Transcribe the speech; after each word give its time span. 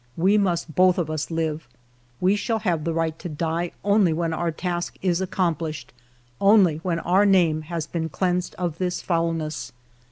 We 0.17 0.35
must 0.35 0.73
both 0.73 0.97
of 0.97 1.11
us 1.11 1.29
live. 1.29 1.67
We 2.19 2.35
shall 2.35 2.57
have 2.57 2.85
the 2.85 2.93
right 2.95 3.19
to 3.19 3.29
die, 3.29 3.71
only 3.83 4.13
when 4.13 4.33
our 4.33 4.49
task 4.49 4.95
is 5.03 5.21
accom 5.21 5.55
plished, 5.55 5.89
only 6.39 6.77
when 6.77 6.97
our 6.97 7.23
name 7.23 7.61
has 7.61 7.85
been 7.85 8.09
cleansed 8.09 8.55
of 8.55 8.79
this 8.79 9.03
foulness. 9.03 9.71